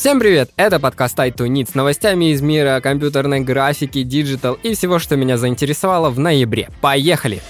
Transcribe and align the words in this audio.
Всем 0.00 0.18
привет! 0.18 0.50
Это 0.56 0.80
подкаст 0.80 1.18
i2Need 1.18 1.72
с 1.72 1.74
новостями 1.74 2.32
из 2.32 2.40
мира 2.40 2.80
компьютерной 2.82 3.40
графики, 3.40 4.02
digital 4.02 4.54
и 4.54 4.74
всего, 4.74 4.98
что 4.98 5.14
меня 5.16 5.36
заинтересовало 5.36 6.08
в 6.08 6.18
ноябре. 6.18 6.70
Поехали! 6.80 7.42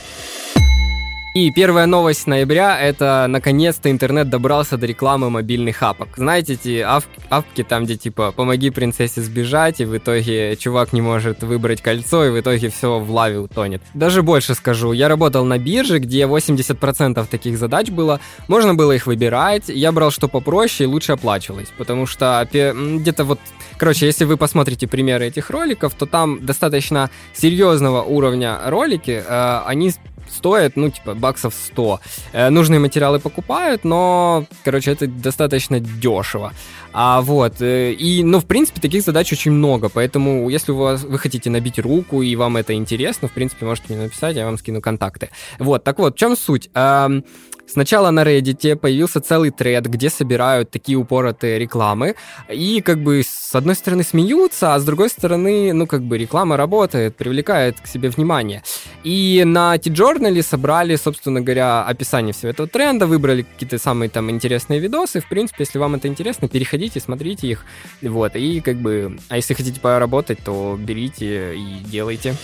И 1.32 1.52
первая 1.52 1.86
новость 1.86 2.26
ноября— 2.26 2.80
это, 2.80 3.26
наконец-то, 3.28 3.88
интернет 3.88 4.28
добрался 4.28 4.76
до 4.76 4.86
рекламы 4.86 5.30
мобильных 5.30 5.80
app 5.80 5.94
ок. 5.94 6.08
Знаете, 6.16 6.54
эти 6.54 6.80
app 6.80 7.04
app 7.28 7.49
ки 7.49 7.62
там, 7.62 7.84
где, 7.84 7.96
типа, 7.96 8.32
помоги 8.32 8.70
принцессе 8.70 9.20
сбежать, 9.22 9.80
и 9.80 9.84
в 9.84 9.96
итоге 9.96 10.56
чувак 10.56 10.92
не 10.92 11.00
может 11.00 11.44
выбрать 11.44 11.82
кольцо, 11.82 12.24
и 12.24 12.30
в 12.30 12.40
итоге 12.40 12.68
все 12.68 12.98
в 12.98 13.08
лаве 13.12 13.38
утонет. 13.38 13.80
Даже 13.94 14.22
больше 14.22 14.56
скажу, 14.56 14.90
я 14.90 15.06
работал 15.06 15.44
на 15.44 15.56
бирже, 15.58 16.00
где 16.00 16.24
80% 16.24 17.24
таких 17.30 17.58
задач 17.58 17.90
было, 17.90 18.18
можно 18.48 18.74
было 18.74 18.90
их 18.90 19.06
выбирать, 19.06 19.68
я 19.68 19.92
брал 19.92 20.10
что 20.10 20.26
попроще 20.26 20.90
и 20.90 20.92
лучше 20.92 21.12
оплачивалось, 21.12 21.72
потому 21.78 22.06
что 22.06 22.44
где-то 22.50 23.22
вот 23.22 23.38
Короче, 23.80 24.04
если 24.04 24.26
вы 24.26 24.36
посмотрите 24.36 24.86
примеры 24.86 25.28
этих 25.28 25.48
роликов, 25.48 25.94
то 25.94 26.04
там 26.04 26.44
достаточно 26.44 27.08
серьезного 27.32 28.02
уровня 28.02 28.58
ролики, 28.66 29.24
э, 29.26 29.60
они 29.64 29.94
стоит, 30.34 30.76
ну, 30.76 30.90
типа, 30.90 31.14
баксов 31.14 31.54
100. 31.54 32.00
Э, 32.32 32.50
нужные 32.50 32.80
материалы 32.80 33.18
покупают, 33.18 33.84
но, 33.84 34.46
короче, 34.64 34.92
это 34.92 35.06
достаточно 35.06 35.80
дешево. 35.80 36.52
А 36.92 37.20
вот, 37.20 37.60
э, 37.60 37.92
и, 37.92 38.24
ну, 38.24 38.38
в 38.38 38.46
принципе, 38.46 38.80
таких 38.80 39.02
задач 39.02 39.32
очень 39.32 39.52
много, 39.52 39.88
поэтому, 39.88 40.48
если 40.48 40.72
у 40.72 40.76
вас, 40.76 41.02
вы 41.02 41.18
хотите 41.18 41.50
набить 41.50 41.78
руку, 41.78 42.22
и 42.22 42.36
вам 42.36 42.56
это 42.56 42.74
интересно, 42.74 43.28
в 43.28 43.32
принципе, 43.32 43.66
можете 43.66 43.94
мне 43.94 44.04
написать, 44.04 44.36
я 44.36 44.44
вам 44.44 44.58
скину 44.58 44.80
контакты. 44.80 45.28
Вот, 45.58 45.84
так 45.84 45.98
вот, 45.98 46.14
в 46.14 46.18
чем 46.18 46.36
суть? 46.36 46.70
Эм, 46.74 47.24
Сначала 47.72 48.10
на 48.10 48.24
Reddit 48.24 48.74
появился 48.76 49.20
целый 49.20 49.50
тред, 49.50 49.86
где 49.86 50.10
собирают 50.10 50.72
такие 50.72 50.98
упоротые 50.98 51.56
рекламы, 51.60 52.16
и 52.48 52.80
как 52.80 53.00
бы 53.00 53.22
с 53.24 53.54
одной 53.54 53.76
стороны 53.76 54.02
смеются, 54.02 54.74
а 54.74 54.80
с 54.80 54.84
другой 54.84 55.08
стороны, 55.08 55.72
ну 55.72 55.86
как 55.86 56.02
бы 56.02 56.18
реклама 56.18 56.56
работает, 56.56 57.14
привлекает 57.14 57.80
к 57.80 57.86
себе 57.86 58.08
внимание. 58.08 58.64
И 59.04 59.44
на 59.46 59.78
T-Journal 60.20 60.42
собрали, 60.42 60.96
собственно 60.96 61.40
говоря, 61.40 61.82
описание 61.82 62.32
всего 62.32 62.50
этого 62.50 62.68
тренда, 62.68 63.06
выбрали 63.06 63.42
какие-то 63.42 63.78
самые 63.78 64.10
там 64.10 64.30
интересные 64.30 64.80
видосы. 64.80 65.20
В 65.20 65.28
принципе, 65.28 65.64
если 65.64 65.78
вам 65.78 65.94
это 65.94 66.08
интересно, 66.08 66.48
переходите, 66.48 67.00
смотрите 67.00 67.48
их. 67.48 67.64
Вот, 68.02 68.36
и 68.36 68.60
как 68.60 68.76
бы, 68.76 69.18
а 69.28 69.36
если 69.36 69.54
хотите 69.54 69.80
поработать, 69.80 70.38
то 70.44 70.78
берите 70.78 71.56
и 71.56 71.80
делайте. 71.84 72.34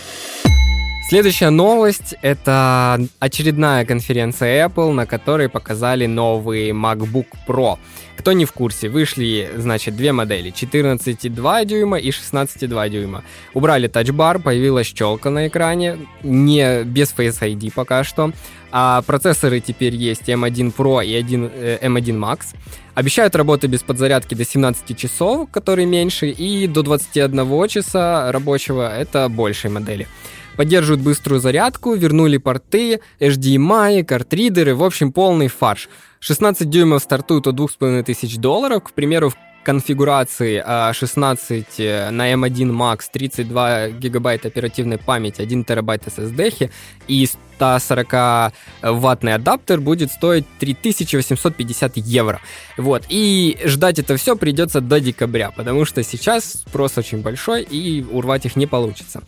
Следующая 1.09 1.51
новость— 1.51 2.15
это 2.21 2.99
очередная 3.19 3.85
конференция 3.85 4.67
Apple, 4.67 4.91
на 4.91 5.05
которой 5.05 5.47
показали 5.47 6.05
новый 6.05 6.71
MacBook 6.71 7.27
Pro. 7.47 7.77
Кто 8.17 8.33
не 8.33 8.43
в 8.43 8.51
курсе, 8.51 8.89
вышли, 8.89 9.49
значит, 9.55 9.95
две 9.95 10.11
модели, 10.11 10.51
14,2 10.51 11.65
дюйма 11.65 11.97
и 11.97 12.09
16,2 12.09 12.89
дюйма. 12.89 13.23
Убрали 13.53 13.87
тачбар, 13.87 14.39
появилась 14.39 14.87
щелка 14.87 15.29
на 15.29 15.47
экране, 15.47 15.97
не 16.23 16.83
без 16.83 17.13
Face 17.17 17.39
ID 17.39 17.71
пока 17.73 18.03
что. 18.03 18.33
А 18.71 19.01
процессоры 19.03 19.61
теперь 19.61 19.95
есть 19.95 20.27
M1 20.27 20.75
Pro 20.75 21.05
и 21.05 21.15
1, 21.15 21.51
э, 21.53 21.77
M1 21.83 22.19
Max. 22.19 22.53
Обещают 22.97 23.35
работы 23.35 23.67
без 23.67 23.83
подзарядки 23.83 24.33
до 24.33 24.43
17 24.43 24.97
часов, 24.97 25.51
которые 25.51 25.85
меньше, 25.85 26.29
и 26.31 26.65
до 26.65 26.81
21 26.81 27.67
часа 27.67 28.31
рабочего, 28.31 28.91
это 28.91 29.29
большие 29.29 29.69
модели 29.69 30.07
поддерживают 30.55 31.01
быструю 31.01 31.39
зарядку, 31.39 31.93
вернули 31.93 32.37
порты, 32.37 32.99
HDMI, 33.19 34.03
картридеры, 34.03 34.73
в 34.73 34.83
общем, 34.83 35.13
полный 35.13 35.49
фарш. 35.49 35.87
16 36.19 36.67
дюймов 36.67 37.03
стартуют 37.03 37.45
от 37.45 37.55
2500 37.55 38.41
долларов, 38.41 38.83
к 38.83 38.91
примеру, 38.91 39.29
в 39.29 39.37
конфигурации 39.67 40.63
16 40.93 41.65
а, 41.79 41.81
э, 41.81 42.09
на 42.09 42.31
M1 42.31 42.71
Max, 42.71 43.09
32 43.11 43.89
гигабайт 43.89 44.45
оперативной 44.45 44.97
памяти, 44.97 45.41
1 45.41 45.65
терабайт 45.65 46.07
SSD 46.07 46.71
и 47.09 47.27
140-ваттный 47.59 49.33
адаптер 49.33 49.81
будет 49.81 50.11
стоить 50.11 50.45
3850 50.59 51.97
евро. 51.97 52.39
Вот. 52.77 53.03
И 53.09 53.57
ждать 53.65 53.99
это 53.99 54.15
все 54.17 54.35
придется 54.35 54.81
до 54.81 54.99
декабря, 54.99 55.51
потому 55.51 55.85
что 55.85 56.03
сейчас 56.03 56.63
спрос 56.67 56.97
очень 56.97 57.21
большой, 57.21 57.63
и 57.63 58.05
урвать 58.11 58.45
их 58.45 58.55
не 58.55 58.67
получится. 58.67 59.21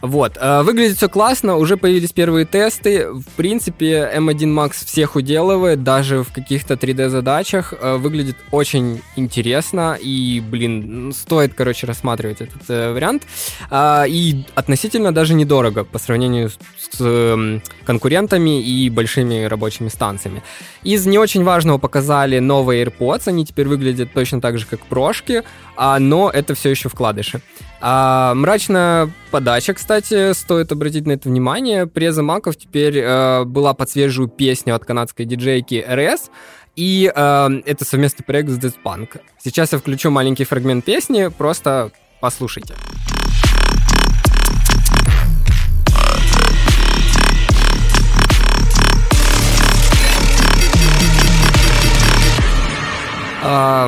Вот. 0.00 0.36
Э, 0.40 0.62
выглядит 0.62 0.96
все 0.96 1.08
классно, 1.08 1.56
уже 1.56 1.76
появились 1.76 2.12
первые 2.12 2.46
тесты. 2.46 3.10
В 3.10 3.26
принципе, 3.36 4.10
M1 4.14 4.54
Max 4.54 4.84
всех 4.84 5.16
уделывает, 5.16 5.82
даже 5.82 6.22
в 6.22 6.32
каких-то 6.32 6.74
3D-задачах. 6.74 7.74
Э, 7.78 7.96
выглядит 7.96 8.36
очень 8.50 9.02
интересно, 9.16 9.83
и, 9.92 10.40
блин, 10.40 11.12
стоит, 11.12 11.54
короче, 11.54 11.86
рассматривать 11.86 12.40
этот 12.40 12.62
э, 12.68 12.92
вариант. 12.92 13.22
А, 13.70 14.04
и 14.08 14.44
относительно 14.54 15.12
даже 15.12 15.34
недорого 15.34 15.84
по 15.84 15.98
сравнению 15.98 16.50
с, 16.50 16.58
с 16.96 17.60
конкурентами 17.84 18.62
и 18.62 18.90
большими 18.90 19.44
рабочими 19.44 19.88
станциями. 19.88 20.42
Из 20.82 21.06
не 21.06 21.18
очень 21.18 21.44
важного 21.44 21.78
показали 21.78 22.38
новые 22.38 22.84
AirPods, 22.84 23.22
они 23.26 23.44
теперь 23.44 23.68
выглядят 23.68 24.12
точно 24.12 24.40
так 24.40 24.58
же, 24.58 24.66
как 24.66 24.80
прошки, 24.86 25.42
а, 25.76 25.98
но 25.98 26.30
это 26.30 26.54
все 26.54 26.70
еще 26.70 26.88
вкладыши. 26.88 27.40
А, 27.86 28.34
мрачная 28.34 29.10
подача, 29.30 29.74
кстати, 29.74 30.32
стоит 30.32 30.72
обратить 30.72 31.06
на 31.06 31.12
это 31.12 31.28
внимание. 31.28 31.86
Преза 31.86 32.22
Маков 32.22 32.56
теперь 32.56 32.98
э, 32.98 33.44
была 33.44 33.74
под 33.74 33.90
свежую 33.90 34.28
песню 34.28 34.74
от 34.74 34.86
канадской 34.86 35.26
диджейки 35.26 35.84
RS, 35.86 36.30
и 36.76 37.12
э, 37.14 37.48
это 37.66 37.84
совместный 37.84 38.24
проект 38.24 38.50
с 38.50 38.58
Punk. 38.84 39.20
Сейчас 39.38 39.72
я 39.72 39.78
включу 39.78 40.10
маленький 40.10 40.44
фрагмент 40.44 40.84
песни, 40.84 41.28
просто 41.28 41.90
послушайте. 42.20 42.74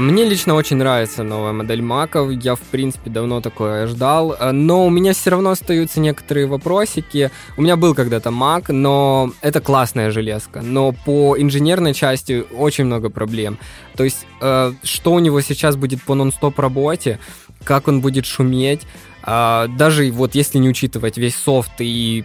Мне 0.01 0.25
лично 0.25 0.55
очень 0.55 0.77
нравится 0.77 1.23
новая 1.23 1.53
модель 1.53 1.81
маков. 1.81 2.31
Я, 2.31 2.55
в 2.57 2.61
принципе, 2.61 3.11
давно 3.11 3.41
такое 3.41 3.87
ждал. 3.87 4.37
А, 4.39 4.53
но 4.53 4.85
у 4.85 4.91
меня 4.91 5.15
все 5.15 5.31
равно 5.31 5.51
остаются 5.51 6.01
некоторые 6.01 6.47
вопросики. 6.47 7.31
У 7.57 7.63
меня 7.63 7.77
был 7.77 7.95
когда-то 7.95 8.31
Mac, 8.31 8.71
но 8.73 9.33
это 9.41 9.61
классная 9.61 10.11
железка. 10.11 10.61
Но 10.61 10.93
по 10.93 11.37
инженерной 11.39 11.95
части 11.95 12.45
очень 12.57 12.85
много 12.85 13.09
проблем. 13.09 13.59
То 13.97 14.05
есть, 14.05 14.27
э, 14.41 14.73
что 14.83 15.13
у 15.13 15.19
него 15.21 15.41
сейчас 15.41 15.77
будет 15.77 16.03
по 16.03 16.15
нон-стоп 16.15 16.59
работе, 16.59 17.19
как 17.65 17.89
он 17.89 18.01
будет 18.01 18.27
шуметь. 18.27 18.83
Даже 19.25 20.11
вот 20.13 20.37
если 20.37 20.59
не 20.59 20.69
учитывать 20.69 21.17
весь 21.19 21.35
софт 21.35 21.73
и 21.81 22.25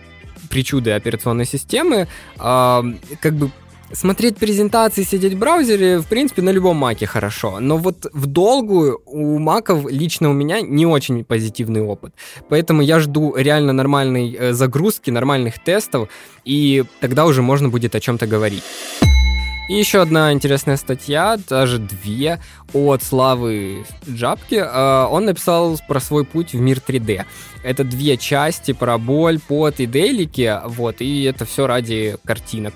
причуды 0.50 0.92
операционной 0.92 1.46
системы, 1.46 2.08
как 2.38 3.34
бы 3.34 3.50
смотреть 3.94 4.38
презентации, 4.38 5.04
сидеть 5.04 5.34
в 5.34 5.40
браузере, 5.40 6.00
в 6.00 6.08
принципе, 6.08 6.42
на 6.42 6.52
любом 6.52 6.78
маке 6.78 7.06
хорошо. 7.06 7.60
Но 7.60 7.78
вот 7.78 8.08
в 8.14 8.26
долгую 8.26 9.02
у 9.06 9.38
маков 9.38 9.86
лично 9.90 10.30
у 10.30 10.34
меня 10.34 10.62
не 10.62 10.86
очень 10.86 11.24
позитивный 11.24 11.82
опыт. 11.82 12.14
Поэтому 12.50 12.82
я 12.82 13.00
жду 13.00 13.36
реально 13.36 13.74
нормальной 13.74 14.34
э, 14.34 14.54
загрузки, 14.54 15.12
нормальных 15.12 15.60
тестов, 15.60 16.10
и 16.46 16.84
тогда 17.00 17.26
уже 17.26 17.42
можно 17.42 17.70
будет 17.70 17.96
о 17.96 18.00
чем-то 18.00 18.28
говорить. 18.28 18.64
И 19.70 19.76
еще 19.76 20.02
одна 20.02 20.34
интересная 20.34 20.76
статья, 20.76 21.38
даже 21.48 21.78
две, 21.80 22.40
от 22.74 23.04
Славы 23.04 23.86
Джапки. 24.10 24.56
Э, 24.56 25.08
он 25.10 25.26
написал 25.26 25.80
про 25.88 26.00
свой 26.00 26.26
путь 26.26 26.54
в 26.54 26.60
мир 26.60 26.82
3D. 26.86 27.26
Это 27.64 27.84
две 27.84 28.18
части 28.18 28.74
про 28.74 28.98
боль, 28.98 29.40
пот 29.40 29.80
и 29.80 29.86
делики, 29.86 30.60
вот, 30.66 31.00
и 31.00 31.24
это 31.24 31.46
все 31.46 31.68
ради 31.68 32.18
картинок. 32.26 32.74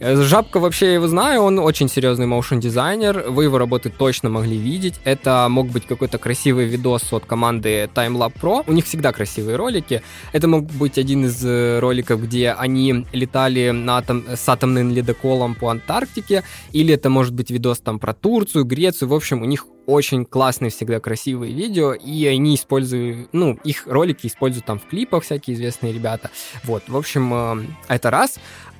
Э, 0.00 0.14
Жабка 0.22 0.60
вообще 0.60 0.86
я 0.86 0.94
его 0.94 1.08
знаю, 1.08 1.42
он 1.42 1.58
очень 1.58 1.88
серьезный 1.88 2.26
моушен 2.26 2.60
дизайнер, 2.60 3.24
вы 3.28 3.44
его 3.44 3.58
работы 3.58 3.90
точно 3.90 4.28
могли 4.28 4.56
видеть. 4.56 4.94
Это 5.04 5.46
мог 5.50 5.68
быть 5.68 5.86
какой-то 5.86 6.18
красивый 6.18 6.66
видос 6.66 7.12
от 7.12 7.24
команды 7.24 7.90
TimeLab 7.94 8.32
Pro. 8.40 8.62
У 8.66 8.72
них 8.72 8.84
всегда 8.84 9.12
красивые 9.12 9.56
ролики. 9.56 10.02
Это 10.32 10.46
мог 10.46 10.64
быть 10.66 10.98
один 10.98 11.26
из 11.26 11.44
э, 11.44 11.80
роликов, 11.80 12.22
где 12.22 12.52
они 12.52 13.06
летали 13.12 13.70
на 13.70 13.98
атом, 13.98 14.24
с 14.28 14.48
атомным 14.48 14.92
ледоколом 14.92 15.54
по 15.54 15.70
Антарктике, 15.70 16.44
или 16.72 16.94
это 16.94 17.10
может 17.10 17.34
быть 17.34 17.50
видос 17.50 17.80
там 17.80 17.98
про 17.98 18.14
Турцию, 18.14 18.64
Грецию. 18.64 19.08
В 19.08 19.14
общем, 19.14 19.42
у 19.42 19.46
них 19.46 19.66
очень 19.88 20.26
классные 20.26 20.70
всегда 20.70 21.00
красивые 21.00 21.54
видео, 21.54 21.94
и 21.94 22.26
они 22.26 22.56
используют, 22.56 23.30
ну, 23.32 23.58
их 23.64 23.86
ролики 23.86 24.26
используют 24.26 24.66
там 24.66 24.78
в 24.78 24.86
клипах 24.86 25.24
всякие 25.24 25.56
известные 25.56 25.94
ребята. 25.94 26.30
Вот, 26.64 26.82
в 26.88 26.96
общем, 26.96 27.32
э, 27.32 27.66
это 27.88 28.10
раз. 28.10 28.38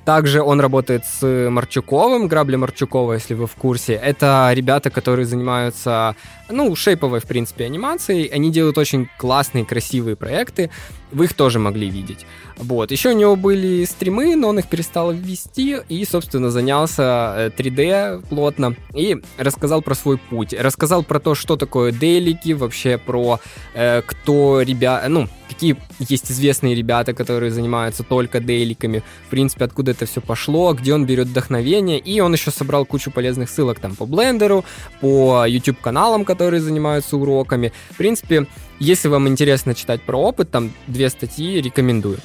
Также 0.09 0.41
он 0.41 0.59
работает 0.59 1.05
с 1.05 1.23
Марчуковым, 1.51 2.27
Грабли 2.27 2.55
Марчукова, 2.55 3.13
если 3.13 3.35
вы 3.35 3.45
в 3.45 3.53
курсе. 3.53 3.93
Это 3.93 4.49
ребята, 4.55 4.89
которые 4.89 5.27
занимаются, 5.27 6.15
ну, 6.49 6.75
шейповой, 6.75 7.19
в 7.19 7.25
принципе, 7.25 7.65
анимацией. 7.65 8.25
Они 8.25 8.49
делают 8.49 8.79
очень 8.79 9.07
классные, 9.19 9.65
красивые 9.65 10.15
проекты. 10.15 10.71
Вы 11.11 11.25
их 11.25 11.33
тоже 11.33 11.59
могли 11.59 11.89
видеть. 11.89 12.25
Вот. 12.57 12.91
Еще 12.91 13.09
у 13.09 13.17
него 13.17 13.35
были 13.35 13.85
стримы, 13.85 14.35
но 14.35 14.49
он 14.49 14.59
их 14.59 14.67
перестал 14.67 15.11
ввести 15.11 15.77
и, 15.87 16.05
собственно, 16.05 16.51
занялся 16.51 17.51
3D 17.57 17.81
э, 17.81 18.21
плотно 18.29 18.75
и 18.93 19.17
рассказал 19.37 19.81
про 19.81 19.95
свой 19.95 20.17
путь. 20.17 20.53
Рассказал 20.53 21.03
про 21.03 21.19
то, 21.19 21.35
что 21.35 21.55
такое 21.55 21.91
делики, 21.91 22.51
вообще 22.51 22.97
про 22.97 23.39
э, 23.73 24.01
кто 24.05 24.61
ребята, 24.61 25.07
ну, 25.09 25.27
какие 25.47 25.77
есть 25.99 26.31
известные 26.31 26.75
ребята, 26.75 27.13
которые 27.13 27.51
занимаются 27.51 28.03
только 28.03 28.39
деликами, 28.39 29.03
в 29.27 29.29
принципе, 29.29 29.65
откуда 29.65 29.91
это 29.91 30.05
все 30.05 30.21
пошло, 30.21 30.73
где 30.73 30.93
он 30.93 31.05
берет 31.05 31.27
вдохновение, 31.27 31.99
и 31.99 32.19
он 32.19 32.33
еще 32.33 32.51
собрал 32.51 32.85
кучу 32.85 33.09
полезных 33.09 33.49
ссылок 33.49 33.79
там 33.79 33.95
по 33.95 34.05
блендеру, 34.05 34.63
по 35.01 35.45
YouTube-каналам, 35.47 36.23
которые 36.23 36.61
занимаются 36.61 37.17
уроками. 37.17 37.73
В 37.89 37.97
принципе, 37.97 38.47
если 38.79 39.07
вам 39.07 39.27
интересно 39.27 39.75
читать 39.75 40.01
про 40.01 40.17
опыт, 40.17 40.51
там 40.51 40.71
две 40.87 41.09
статьи 41.09 41.61
рекомендую. 41.61 42.19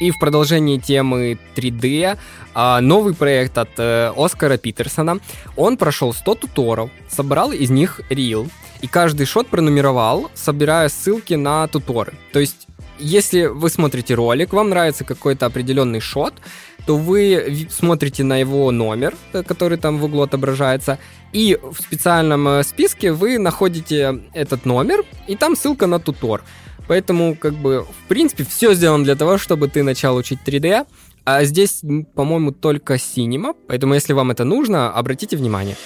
И 0.00 0.12
в 0.12 0.18
продолжении 0.20 0.78
темы 0.78 1.38
3D 1.56 2.16
а, 2.54 2.80
новый 2.80 3.14
проект 3.14 3.58
от 3.58 3.70
э, 3.78 4.12
Оскара 4.16 4.56
Питерсона. 4.56 5.18
Он 5.56 5.76
прошел 5.76 6.12
100 6.12 6.34
туторов, 6.36 6.90
собрал 7.08 7.50
из 7.50 7.70
них 7.70 8.00
рил, 8.08 8.48
и 8.80 8.86
каждый 8.86 9.26
шот 9.26 9.48
пронумеровал, 9.48 10.30
собирая 10.34 10.88
ссылки 10.88 11.34
на 11.34 11.66
туторы. 11.66 12.14
То 12.32 12.38
есть, 12.38 12.67
если 12.98 13.46
вы 13.46 13.70
смотрите 13.70 14.14
ролик, 14.14 14.52
вам 14.52 14.70
нравится 14.70 15.04
какой-то 15.04 15.46
определенный 15.46 16.00
шот, 16.00 16.34
то 16.86 16.96
вы 16.96 17.66
смотрите 17.70 18.24
на 18.24 18.38
его 18.38 18.70
номер, 18.70 19.14
э, 19.32 19.42
который 19.42 19.78
там 19.78 19.98
в 19.98 20.04
углу 20.04 20.22
отображается, 20.22 20.98
и 21.32 21.58
в 21.62 21.80
специальном 21.80 22.48
э, 22.48 22.62
списке 22.62 23.12
вы 23.12 23.38
находите 23.38 24.22
этот 24.32 24.64
номер, 24.64 25.04
и 25.26 25.36
там 25.36 25.56
ссылка 25.56 25.86
на 25.86 25.98
тутор. 25.98 26.42
Поэтому, 26.88 27.36
как 27.36 27.54
бы, 27.54 27.84
в 27.84 28.08
принципе, 28.08 28.44
все 28.44 28.74
сделано 28.74 29.04
для 29.04 29.14
того, 29.14 29.36
чтобы 29.36 29.68
ты 29.68 29.82
начал 29.82 30.16
учить 30.16 30.38
3D. 30.44 30.86
А 31.26 31.44
здесь, 31.44 31.82
по-моему, 32.14 32.52
только 32.52 32.94
Cinema, 32.94 33.54
поэтому 33.66 33.92
если 33.92 34.14
вам 34.14 34.30
это 34.30 34.44
нужно, 34.44 34.90
обратите 34.90 35.36
внимание. 35.36 35.76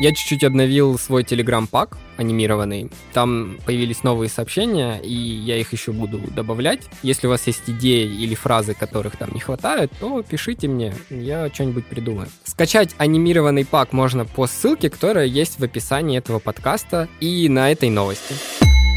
Я 0.00 0.12
чуть-чуть 0.12 0.44
обновил 0.44 0.98
свой 0.98 1.24
телеграм-пак 1.24 1.98
анимированный. 2.16 2.90
Там 3.12 3.58
появились 3.66 4.02
новые 4.02 4.30
сообщения, 4.30 4.98
и 4.98 5.12
я 5.12 5.58
их 5.58 5.74
еще 5.74 5.92
буду 5.92 6.18
добавлять. 6.34 6.80
Если 7.02 7.26
у 7.26 7.30
вас 7.30 7.46
есть 7.46 7.68
идеи 7.68 8.06
или 8.06 8.34
фразы, 8.34 8.72
которых 8.72 9.18
там 9.18 9.30
не 9.34 9.40
хватает, 9.40 9.92
то 10.00 10.22
пишите 10.22 10.68
мне, 10.68 10.94
я 11.10 11.50
что-нибудь 11.52 11.84
придумаю. 11.84 12.28
Скачать 12.44 12.94
анимированный 12.96 13.66
пак 13.66 13.92
можно 13.92 14.24
по 14.24 14.46
ссылке, 14.46 14.88
которая 14.88 15.26
есть 15.26 15.60
в 15.60 15.64
описании 15.64 16.16
этого 16.16 16.38
подкаста 16.38 17.06
и 17.20 17.50
на 17.50 17.70
этой 17.70 17.90
новости. 17.90 18.34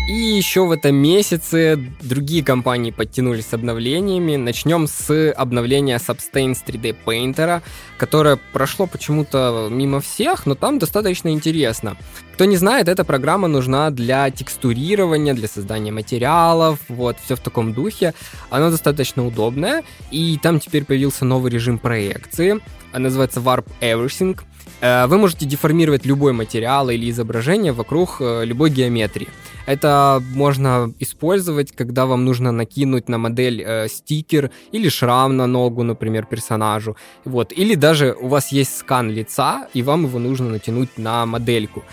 И 0.06 0.12
еще 0.12 0.66
в 0.66 0.72
этом 0.72 0.96
месяце 0.96 1.80
другие 2.02 2.44
компании 2.44 2.92
подтянулись 2.92 3.46
с 3.48 3.54
обновлениями. 3.54 4.36
Начнем 4.36 4.86
с 4.86 5.32
обновления 5.32 5.96
Substance 5.96 6.58
3D 6.68 6.98
Painter, 7.06 7.62
которое 7.98 8.38
прошло 8.52 8.86
почему-то 8.86 9.70
мимо 9.72 10.02
всех, 10.02 10.46
но 10.46 10.56
там 10.56 10.78
достаточно 10.78 11.30
интересно. 11.30 11.96
Кто 12.34 12.44
не 12.44 12.58
знает, 12.58 12.90
эта 12.90 13.06
программа 13.06 13.48
нужна 13.48 13.92
для 13.92 14.30
текстурирования, 14.30 15.34
для 15.34 15.48
создания 15.48 15.94
материалов, 15.94 16.80
вот, 16.90 17.16
все 17.24 17.38
в 17.38 17.40
таком 17.40 17.74
духе. 17.74 18.14
Она 18.50 18.72
достаточно 18.72 19.26
удобная, 19.26 19.84
и 20.12 20.38
там 20.44 20.60
теперь 20.60 20.84
появился 20.84 21.24
новый 21.24 21.50
режим 21.50 21.80
проекции, 21.80 22.60
называется 22.92 23.40
Warp 23.40 23.68
Everything. 23.80 24.38
Э, 24.82 25.06
вы 25.08 25.18
можете 25.18 25.46
деформировать 25.46 26.06
любой 26.06 26.34
материал 26.34 26.90
или 26.90 27.10
изображение 27.10 27.72
вокруг 27.72 28.18
э, 28.20 28.44
любой 28.44 28.70
геометрии. 28.70 29.30
Это 29.66 30.22
можно 30.36 30.94
использовать, 31.00 31.72
когда 31.72 32.06
вам 32.06 32.26
нужно 32.26 32.52
накинуть 32.52 33.10
на 33.10 33.18
модель 33.18 33.62
э, 33.62 33.88
стикер 33.88 34.52
или 34.74 34.90
шрам 34.90 35.36
на 35.38 35.48
ногу, 35.48 35.84
например, 35.84 36.26
персонажу. 36.26 36.98
Вот. 37.26 37.54
Или 37.54 37.76
даже 37.76 38.14
у 38.20 38.28
вас 38.28 38.52
есть 38.52 38.78
скан 38.78 39.10
лица, 39.10 39.68
и 39.74 39.82
вам 39.82 40.06
его 40.06 40.20
нужно 40.20 40.50
натянуть 40.50 40.98
на 40.98 41.26
модельку. 41.26 41.84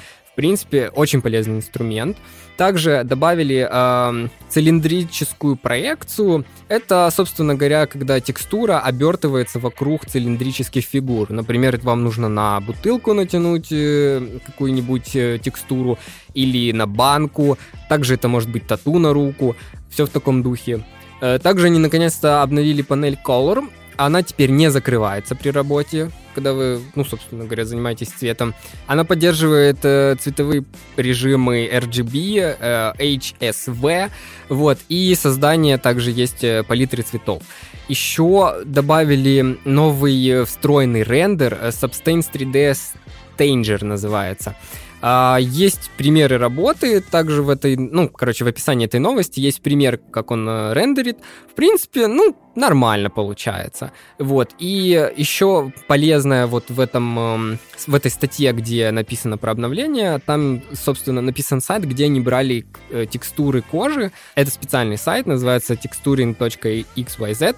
Принципе, 0.41 0.89
очень 0.89 1.21
полезный 1.21 1.57
инструмент. 1.57 2.17
Также 2.57 3.05
добавили 3.05 3.69
э, 3.71 4.29
цилиндрическую 4.49 5.57
проекцию. 5.57 6.47
Это, 6.67 7.11
собственно 7.15 7.55
говоря, 7.57 7.85
когда 7.85 8.21
текстура 8.21 8.81
обертывается 8.81 9.59
вокруг 9.59 10.07
цилиндрических 10.07 10.83
фигур. 10.83 11.31
Например, 11.31 11.79
вам 11.83 12.05
нужно 12.05 12.31
на 12.31 12.59
бутылку 12.61 13.13
натянуть 13.13 13.69
э, 13.71 14.39
какую-нибудь 14.47 15.15
э, 15.15 15.39
текстуру 15.43 15.99
или 16.33 16.73
на 16.73 16.87
банку. 16.87 17.59
Также 17.91 18.15
это 18.15 18.29
может 18.29 18.49
быть 18.49 18.67
тату 18.67 18.99
на 18.99 19.13
руку. 19.13 19.57
Все 19.91 20.07
в 20.07 20.09
таком 20.09 20.43
духе. 20.43 20.83
Э, 21.21 21.39
также 21.39 21.67
они 21.67 21.79
наконец-то 21.79 22.41
обновили 22.41 22.81
панель 22.81 23.19
Color 23.23 23.69
она 24.01 24.23
теперь 24.23 24.51
не 24.51 24.71
закрывается 24.71 25.35
при 25.35 25.51
работе, 25.51 26.11
когда 26.35 26.53
вы, 26.53 26.81
ну, 26.95 27.05
собственно 27.05 27.45
говоря, 27.45 27.65
занимаетесь 27.65 28.09
цветом. 28.09 28.55
Она 28.87 29.05
поддерживает 29.05 29.79
э, 29.83 30.17
цветовые 30.21 30.65
режимы 30.97 31.69
RGB, 31.73 32.57
э, 32.59 32.93
HSV, 32.99 34.11
вот, 34.49 34.79
и 34.89 35.15
создание 35.15 35.79
также 35.79 36.11
есть 36.11 36.45
э, 36.45 36.63
палитры 36.63 37.03
цветов. 37.03 37.43
Еще 37.89 38.63
добавили 38.65 39.59
новый 39.65 40.45
встроенный 40.45 41.03
рендер, 41.03 41.59
э, 41.61 41.69
Substance 41.69 42.27
3D 42.33 42.77
Stanger 43.37 43.85
называется. 43.85 44.55
А, 45.03 45.39
есть 45.41 45.91
примеры 45.97 46.39
работы, 46.39 47.01
также 47.01 47.43
в 47.43 47.49
этой, 47.49 47.77
ну, 47.77 48.09
короче, 48.09 48.45
в 48.45 48.49
описании 48.49 48.87
этой 48.87 49.01
новости 49.01 49.41
есть 49.41 49.63
пример, 49.63 49.99
как 49.99 50.31
он 50.31 50.49
э, 50.49 50.75
рендерит. 50.75 51.19
В 51.51 51.55
принципе, 51.55 52.07
ну, 52.07 52.37
нормально 52.55 53.11
получается. 53.11 53.93
Вот. 54.19 54.51
И 54.59 55.13
еще 55.17 55.73
полезное 55.87 56.47
вот 56.47 56.71
в 56.71 56.81
этом, 56.81 57.19
эм, 57.19 57.59
в 57.87 57.95
этой 57.95 58.11
статье, 58.11 58.53
где 58.53 58.91
написано 58.91 59.39
про 59.39 59.53
обновление, 59.53 60.19
там, 60.19 60.63
собственно, 60.73 61.21
написан 61.23 61.61
сайт, 61.61 61.85
где 61.85 62.05
они 62.05 62.21
брали 62.21 62.67
э, 62.91 63.07
текстуры 63.11 63.63
кожи. 63.63 64.13
Это 64.35 64.51
специальный 64.51 64.99
сайт, 64.99 65.27
называется 65.27 65.75
texturing.xyz. 65.75 67.57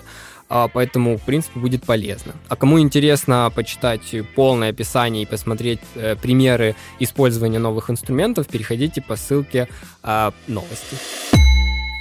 А, 0.55 0.69
поэтому, 0.69 1.17
в 1.17 1.23
принципе, 1.23 1.59
будет 1.61 1.85
полезно. 1.85 2.35
А 2.51 2.57
кому 2.57 2.79
интересно 2.79 3.51
почитать 3.55 4.15
полное 4.37 4.69
описание 4.69 5.23
и 5.23 5.27
посмотреть 5.27 5.81
э, 5.95 6.15
примеры 6.15 6.77
использования 7.01 7.59
новых 7.59 7.89
инструментов, 7.89 8.49
переходите 8.49 9.01
по 9.01 9.17
ссылке 9.17 9.67
э, 10.03 10.31
новости. 10.49 10.97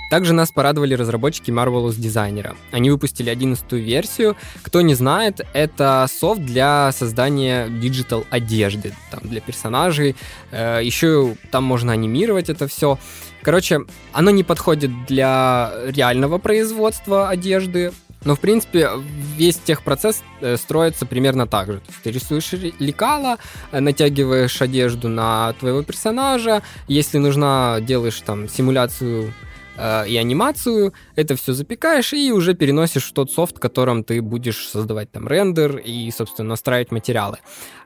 Также 0.10 0.34
нас 0.34 0.52
порадовали 0.52 0.96
разработчики 0.96 1.50
Marvelous 1.50 1.98
Designer. 1.98 2.58
Они 2.74 2.90
выпустили 2.90 3.30
11 3.30 3.72
версию. 3.72 4.36
Кто 4.64 4.82
не 4.82 4.96
знает, 4.96 5.48
это 5.54 6.06
софт 6.12 6.42
для 6.42 6.92
создания 6.92 7.70
digital 7.70 8.26
одежды 8.30 8.94
там, 9.12 9.22
для 9.24 9.40
персонажей. 9.40 10.18
Э, 10.52 10.82
еще 10.84 11.38
там 11.52 11.64
можно 11.64 11.94
анимировать 11.94 12.50
это 12.50 12.68
все. 12.68 13.00
Короче, 13.44 13.86
оно 14.12 14.30
не 14.30 14.44
подходит 14.44 14.92
для 15.06 15.72
реального 15.88 16.38
производства 16.38 17.30
одежды, 17.30 17.94
но, 18.24 18.36
в 18.36 18.40
принципе, 18.40 18.90
весь 19.38 19.58
техпроцесс 19.58 20.24
э, 20.42 20.58
строится 20.58 21.06
примерно 21.06 21.48
так 21.48 21.72
же. 21.72 21.82
Ты 22.04 22.12
рисуешь 22.12 22.52
лекала, 22.80 23.38
э, 23.72 23.80
натягиваешь 23.80 24.62
одежду 24.62 25.10
на 25.10 25.54
твоего 25.54 25.82
персонажа, 25.84 26.62
если 26.88 27.18
нужна, 27.18 27.80
делаешь 27.82 28.22
там 28.24 28.48
симуляцию 28.48 29.34
э, 29.78 30.08
и 30.08 30.18
анимацию, 30.18 30.94
это 31.16 31.36
все 31.36 31.54
запекаешь 31.54 32.14
и 32.14 32.32
уже 32.32 32.54
переносишь 32.54 33.10
в 33.10 33.14
тот 33.14 33.32
софт, 33.32 33.58
в 33.58 33.60
котором 33.60 34.04
ты 34.04 34.22
будешь 34.22 34.68
создавать 34.68 35.12
там 35.12 35.28
рендер 35.28 35.78
и, 35.78 36.12
собственно, 36.12 36.50
настраивать 36.50 36.92
материалы. 36.92 37.40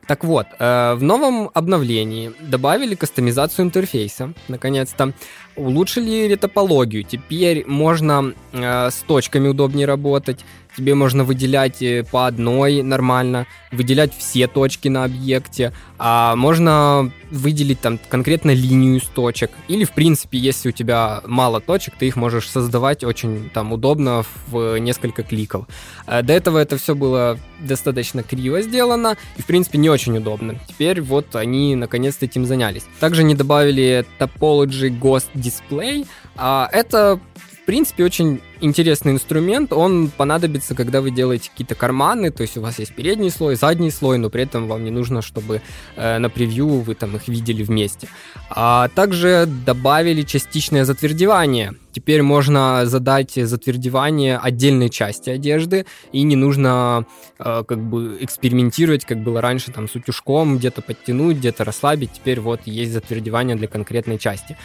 Так 0.07 0.23
вот, 0.23 0.45
э, 0.59 0.93
в 0.95 1.03
новом 1.03 1.49
обновлении 1.53 2.31
добавили 2.39 2.95
кастомизацию 2.95 3.65
интерфейса, 3.65 4.33
наконец-то. 4.47 5.13
Улучшили 5.55 6.27
ретопологию. 6.27 7.03
Теперь 7.03 7.65
можно 7.65 8.33
э, 8.51 8.89
с 8.91 9.03
точками 9.07 9.47
удобнее 9.47 9.87
работать. 9.87 10.45
Тебе 10.75 10.93
можно 10.95 11.23
выделять 11.23 11.81
э, 11.81 12.03
по 12.03 12.27
одной 12.27 12.81
нормально, 12.81 13.47
выделять 13.71 14.13
все 14.17 14.47
точки 14.47 14.87
на 14.87 15.05
объекте, 15.05 15.73
а 15.97 16.35
можно 16.35 17.11
выделить 17.31 17.79
там 17.79 17.99
конкретно 18.09 18.51
линию 18.51 18.97
из 18.97 19.03
точек. 19.03 19.51
Или, 19.67 19.85
в 19.85 19.91
принципе, 19.91 20.37
если 20.37 20.69
у 20.69 20.71
тебя 20.71 21.21
мало 21.25 21.61
точек, 21.61 21.95
ты 21.97 22.07
их 22.07 22.15
можешь 22.15 22.49
создавать 22.49 23.03
очень 23.03 23.49
там 23.53 23.71
удобно 23.71 24.25
в 24.47 24.77
несколько 24.79 25.23
кликов. 25.23 25.65
До 26.05 26.33
этого 26.33 26.59
это 26.59 26.77
все 26.77 26.95
было 26.95 27.39
достаточно 27.59 28.23
криво 28.23 28.61
сделано 28.61 29.17
и, 29.37 29.41
в 29.41 29.45
принципе, 29.45 29.77
не 29.77 29.89
очень 29.89 30.17
удобно. 30.17 30.55
Теперь 30.67 31.01
вот 31.01 31.35
они 31.35 31.75
наконец-то 31.75 32.25
этим 32.25 32.45
занялись. 32.45 32.83
Также 32.99 33.23
не 33.23 33.35
добавили 33.35 34.05
Topology 34.19 34.89
Ghost 34.99 35.27
Display. 35.33 36.05
А 36.35 36.69
это 36.71 37.19
принципе, 37.65 38.03
очень 38.03 38.41
интересный 38.61 39.11
инструмент. 39.11 39.73
Он 39.73 40.09
понадобится, 40.09 40.75
когда 40.75 41.01
вы 41.01 41.11
делаете 41.11 41.49
какие-то 41.49 41.75
карманы, 41.75 42.31
то 42.31 42.41
есть 42.41 42.57
у 42.57 42.61
вас 42.61 42.79
есть 42.79 42.93
передний 42.93 43.29
слой, 43.29 43.55
задний 43.55 43.91
слой, 43.91 44.17
но 44.17 44.29
при 44.29 44.43
этом 44.43 44.67
вам 44.67 44.83
не 44.83 44.91
нужно, 44.91 45.21
чтобы 45.21 45.61
э, 45.95 46.17
на 46.19 46.29
превью 46.29 46.81
вы 46.81 46.95
там 46.95 47.15
их 47.15 47.27
видели 47.27 47.63
вместе. 47.63 48.07
А 48.49 48.87
также 48.89 49.47
добавили 49.65 50.21
частичное 50.21 50.85
затвердевание. 50.85 51.73
Теперь 51.91 52.21
можно 52.21 52.85
задать 52.85 53.33
затвердевание 53.35 54.37
отдельной 54.37 54.89
части 54.89 55.29
одежды, 55.29 55.85
и 56.11 56.23
не 56.23 56.35
нужно 56.35 57.05
э, 57.39 57.63
как 57.67 57.79
бы 57.79 58.17
экспериментировать, 58.19 59.05
как 59.05 59.19
было 59.19 59.41
раньше, 59.41 59.71
там, 59.71 59.87
с 59.87 59.95
утюжком, 59.95 60.57
где-то 60.57 60.81
подтянуть, 60.81 61.37
где-то 61.37 61.63
расслабить. 61.63 62.11
Теперь 62.13 62.39
вот 62.39 62.61
есть 62.65 62.93
затвердевание 62.93 63.55
для 63.55 63.67
конкретной 63.67 64.17
части. 64.17 64.57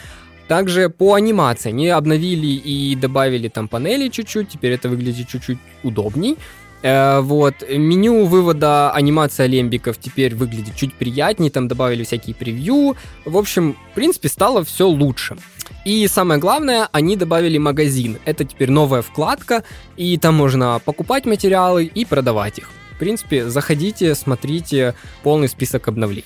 Также 0.51 0.89
по 0.89 1.15
анимации 1.15 1.69
они 1.69 1.91
обновили 1.91 2.49
и 2.49 2.97
добавили 2.97 3.47
там 3.47 3.69
панели 3.69 4.09
чуть-чуть, 4.09 4.49
теперь 4.49 4.73
это 4.73 4.89
выглядит 4.89 5.29
чуть-чуть 5.29 5.59
удобней. 5.85 6.39
Э, 6.83 7.21
вот, 7.21 7.63
меню 7.71 8.25
вывода 8.25 8.91
анимации 8.91 9.47
лембиков 9.47 9.97
теперь 9.99 10.35
выглядит 10.35 10.75
чуть 10.75 10.95
приятнее, 10.95 11.53
там 11.53 11.69
добавили 11.69 12.03
всякие 12.03 12.35
превью. 12.35 12.97
В 13.25 13.37
общем, 13.37 13.77
в 13.93 13.95
принципе, 13.95 14.29
стало 14.29 14.65
все 14.65 14.89
лучше. 14.89 15.37
И 15.85 16.09
самое 16.09 16.41
главное, 16.41 16.89
они 16.91 17.15
добавили 17.15 17.57
магазин. 17.57 18.19
Это 18.25 18.45
теперь 18.45 18.73
новая 18.73 19.03
вкладка, 19.03 19.63
и 19.97 20.19
там 20.19 20.35
можно 20.35 20.81
покупать 20.85 21.27
материалы 21.27 21.85
и 21.85 22.05
продавать 22.05 22.59
их. 22.59 22.71
В 22.97 22.99
принципе, 22.99 23.49
заходите, 23.49 24.17
смотрите 24.17 24.97
полный 25.23 25.49
список 25.49 25.87
обновлений. 25.87 26.25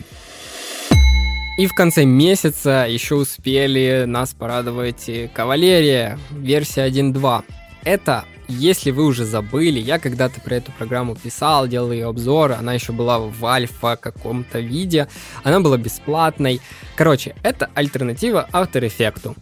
И 1.57 1.69
в 1.69 1.73
конце 1.73 2.05
месяца 2.05 2.85
еще 2.89 3.15
успели 3.15 4.05
нас 4.07 4.35
порадовать 4.35 5.09
Кавалерия, 5.33 6.19
версия 6.33 6.89
1.2. 6.89 7.45
Это, 7.85 8.25
если 8.49 8.91
вы 8.91 9.05
уже 9.05 9.25
забыли, 9.25 9.79
я 9.79 10.01
когда-то 10.01 10.41
про 10.41 10.57
эту 10.57 10.73
программу 10.73 11.15
писал, 11.15 11.69
делал 11.69 11.93
ее 11.93 12.09
обзор, 12.09 12.53
она 12.53 12.75
еще 12.75 12.91
была 12.91 13.21
в 13.21 13.47
альфа 13.47 13.95
каком-то 13.95 14.59
виде, 14.59 15.07
она 15.45 15.61
была 15.61 15.77
бесплатной. 15.77 16.61
Короче, 16.97 17.37
это 17.45 17.71
альтернатива 17.75 18.49
After 18.53 18.81
Effects. 18.81 19.37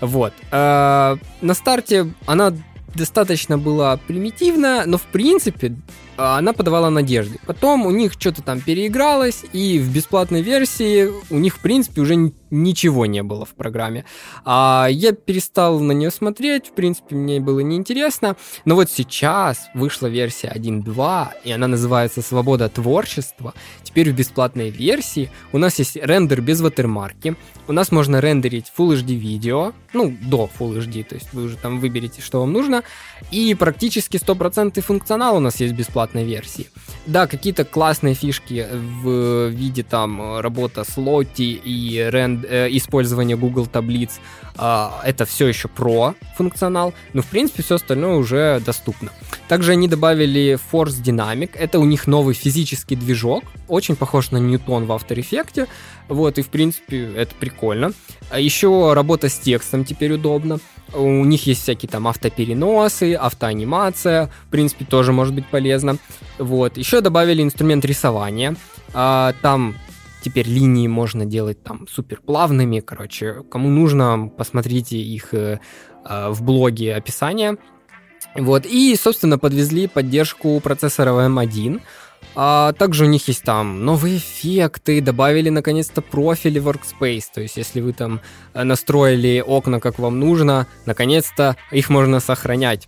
Вот. 0.00 0.32
Э, 0.50 1.18
на 1.42 1.54
старте 1.54 2.10
она 2.24 2.54
достаточно 2.94 3.58
была 3.58 3.98
примитивна, 3.98 4.84
но 4.86 4.96
в 4.96 5.04
принципе 5.04 5.76
она 6.20 6.52
подавала 6.52 6.90
надежды. 6.90 7.38
Потом 7.46 7.86
у 7.86 7.90
них 7.90 8.12
что-то 8.12 8.42
там 8.42 8.60
переигралось, 8.60 9.44
и 9.52 9.78
в 9.78 9.92
бесплатной 9.92 10.42
версии 10.42 11.08
у 11.30 11.38
них, 11.38 11.56
в 11.56 11.60
принципе, 11.60 12.02
уже 12.02 12.32
ничего 12.50 13.06
не 13.06 13.22
было 13.22 13.44
в 13.44 13.54
программе. 13.54 14.04
А 14.44 14.88
я 14.90 15.12
перестал 15.12 15.80
на 15.80 15.92
нее 15.92 16.10
смотреть, 16.10 16.68
в 16.68 16.72
принципе, 16.72 17.14
мне 17.14 17.40
было 17.40 17.60
неинтересно. 17.60 18.36
Но 18.64 18.74
вот 18.74 18.90
сейчас 18.90 19.68
вышла 19.74 20.08
версия 20.08 20.52
1.2, 20.54 21.28
и 21.44 21.52
она 21.52 21.68
называется 21.68 22.22
«Свобода 22.22 22.68
творчества». 22.68 23.54
Теперь 23.82 24.10
в 24.12 24.14
бесплатной 24.14 24.70
версии 24.70 25.30
у 25.52 25.58
нас 25.58 25.78
есть 25.78 25.96
рендер 25.96 26.40
без 26.40 26.60
ватермарки, 26.60 27.36
у 27.66 27.72
нас 27.72 27.90
можно 27.90 28.20
рендерить 28.20 28.72
Full 28.76 28.94
HD 28.94 29.14
видео, 29.14 29.72
ну, 29.92 30.14
до 30.22 30.48
Full 30.58 30.78
HD, 30.78 31.04
то 31.04 31.14
есть 31.16 31.32
вы 31.32 31.44
уже 31.44 31.56
там 31.56 31.80
выберете, 31.80 32.22
что 32.22 32.40
вам 32.40 32.52
нужно, 32.52 32.82
и 33.30 33.54
практически 33.54 34.16
100% 34.16 34.80
функционал 34.80 35.36
у 35.36 35.40
нас 35.40 35.60
есть 35.60 35.74
в 35.74 35.76
бесплатной 36.10 36.24
версии. 36.24 36.66
Да, 37.06 37.26
какие-то 37.26 37.64
классные 37.64 38.14
фишки 38.14 38.66
в 38.72 39.48
виде 39.48 39.82
там 39.82 40.38
работа 40.40 40.84
с 40.84 40.98
Lottie 40.98 41.60
и 41.64 42.08
ренд, 42.10 42.44
э, 42.48 42.68
использование 42.70 43.36
Google 43.36 43.66
таблиц, 43.66 44.20
э, 44.58 44.88
это 45.04 45.24
все 45.24 45.48
еще 45.48 45.68
про 45.68 46.14
функционал, 46.36 46.92
но 47.14 47.22
в 47.22 47.26
принципе 47.26 47.62
все 47.62 47.74
остальное 47.76 48.16
уже 48.16 48.60
доступно. 48.64 49.10
Также 49.48 49.72
они 49.72 49.88
добавили 49.88 50.58
Force 50.72 51.02
Dynamic, 51.02 51.50
это 51.54 51.78
у 51.78 51.84
них 51.84 52.06
новый 52.06 52.34
физический 52.34 52.96
движок, 52.96 53.44
очень 53.68 53.96
похож 53.96 54.30
на 54.30 54.38
Newton 54.38 54.84
в 54.84 54.90
After 54.90 55.16
Effects, 55.16 55.68
вот, 56.08 56.38
и 56.38 56.42
в 56.42 56.48
принципе 56.48 57.12
это 57.16 57.34
прикольно. 57.40 57.92
А 58.30 58.40
еще 58.40 58.92
работа 58.94 59.28
с 59.28 59.38
текстом 59.38 59.84
теперь 59.84 60.12
удобно. 60.12 60.58
У 60.92 61.24
них 61.24 61.46
есть 61.46 61.62
всякие 61.62 61.88
там 61.88 62.08
автопереносы, 62.08 63.14
автоанимация, 63.14 64.28
в 64.46 64.50
принципе, 64.50 64.84
тоже 64.84 65.12
может 65.12 65.34
быть 65.34 65.46
полезно. 65.46 65.98
Вот. 66.38 66.76
Еще 66.76 67.00
добавили 67.00 67.42
инструмент 67.42 67.84
рисования. 67.84 68.56
А, 68.92 69.34
там 69.42 69.76
теперь 70.22 70.46
линии 70.48 70.88
можно 70.88 71.24
делать 71.24 71.62
там 71.62 71.86
супер 71.88 72.20
плавными, 72.20 72.80
короче, 72.80 73.42
кому 73.50 73.70
нужно, 73.70 74.30
посмотрите 74.36 74.98
их 74.98 75.34
э, 75.34 75.60
э, 76.04 76.28
в 76.28 76.42
блоге 76.42 76.94
описания. 76.94 77.56
Вот, 78.34 78.66
и, 78.66 78.94
собственно, 78.96 79.38
подвезли 79.38 79.88
поддержку 79.88 80.60
процессора 80.60 81.10
M1, 81.10 81.80
а 82.36 82.72
также 82.74 83.04
у 83.04 83.08
них 83.08 83.26
есть 83.28 83.42
там 83.42 83.84
новые 83.84 84.18
эффекты, 84.18 85.00
добавили 85.00 85.48
наконец-то 85.48 86.00
профили 86.00 86.62
Workspace. 86.62 87.24
То 87.34 87.40
есть, 87.40 87.56
если 87.56 87.80
вы 87.80 87.92
там 87.92 88.20
э, 88.54 88.62
настроили 88.62 89.42
окна 89.44 89.80
как 89.80 89.98
вам 89.98 90.20
нужно, 90.20 90.66
наконец-то 90.86 91.56
их 91.72 91.90
можно 91.90 92.20
сохранять. 92.20 92.86